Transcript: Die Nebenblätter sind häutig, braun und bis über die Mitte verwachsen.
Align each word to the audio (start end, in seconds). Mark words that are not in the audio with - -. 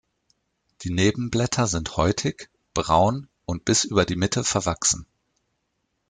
Die 0.81 0.89
Nebenblätter 0.89 1.67
sind 1.67 1.95
häutig, 1.95 2.49
braun 2.73 3.27
und 3.45 3.65
bis 3.65 3.83
über 3.83 4.03
die 4.03 4.15
Mitte 4.15 4.43
verwachsen. 4.43 5.05